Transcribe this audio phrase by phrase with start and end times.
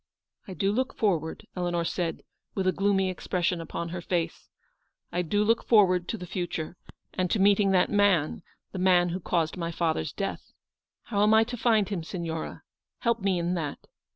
[0.47, 2.23] "I do look forward," Eleanor said,
[2.55, 4.49] with a gloomy expression upon her face."
[5.13, 6.75] I do look forward to the future;
[7.13, 8.41] and to meeting that man,
[8.71, 10.53] the man who caused my father's death.
[11.03, 12.63] How am I to find him, Signora?
[13.01, 13.85] Help me in that.